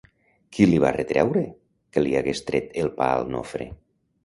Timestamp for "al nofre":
3.21-3.71